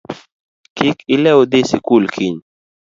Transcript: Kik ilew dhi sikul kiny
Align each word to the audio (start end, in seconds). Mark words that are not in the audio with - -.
Kik 0.77 0.97
ilew 1.15 1.39
dhi 1.51 1.59
sikul 1.69 2.03
kiny 2.13 2.37